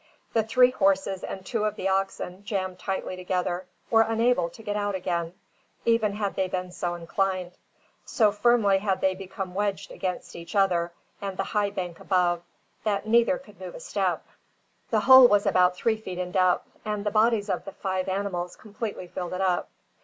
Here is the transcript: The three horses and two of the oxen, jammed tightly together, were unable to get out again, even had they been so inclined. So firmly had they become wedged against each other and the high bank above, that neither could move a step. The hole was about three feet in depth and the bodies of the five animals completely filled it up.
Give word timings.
The 0.33 0.41
three 0.41 0.71
horses 0.71 1.23
and 1.23 1.45
two 1.45 1.63
of 1.65 1.75
the 1.75 1.87
oxen, 1.87 2.43
jammed 2.43 2.79
tightly 2.79 3.15
together, 3.15 3.67
were 3.91 4.01
unable 4.01 4.49
to 4.49 4.63
get 4.63 4.75
out 4.75 4.95
again, 4.95 5.35
even 5.85 6.13
had 6.13 6.35
they 6.35 6.47
been 6.47 6.71
so 6.71 6.95
inclined. 6.95 7.51
So 8.03 8.31
firmly 8.31 8.79
had 8.79 8.99
they 8.99 9.13
become 9.13 9.53
wedged 9.53 9.91
against 9.91 10.35
each 10.35 10.55
other 10.55 10.91
and 11.21 11.37
the 11.37 11.43
high 11.43 11.69
bank 11.69 11.99
above, 11.99 12.41
that 12.83 13.05
neither 13.05 13.37
could 13.37 13.59
move 13.61 13.75
a 13.75 13.79
step. 13.79 14.25
The 14.89 15.01
hole 15.01 15.27
was 15.27 15.45
about 15.45 15.75
three 15.75 15.97
feet 15.97 16.17
in 16.17 16.31
depth 16.31 16.67
and 16.83 17.05
the 17.05 17.11
bodies 17.11 17.47
of 17.47 17.65
the 17.65 17.71
five 17.73 18.07
animals 18.09 18.55
completely 18.55 19.05
filled 19.05 19.33
it 19.33 19.41
up. 19.41 19.69